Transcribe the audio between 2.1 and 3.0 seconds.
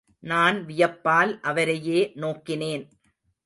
நோக்கினேன்.